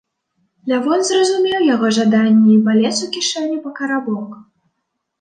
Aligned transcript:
Лявон 0.71 1.03
зразумеў 1.09 1.59
яго 1.75 1.93
жаданне 1.99 2.49
і 2.57 2.59
палез 2.71 3.05
у 3.09 3.13
кішэню 3.19 3.63
па 3.71 3.79
карабок. 3.81 4.29